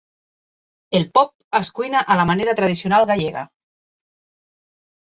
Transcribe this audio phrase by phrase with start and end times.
[0.99, 3.49] El pop es cuina a la manera tradicional gallega.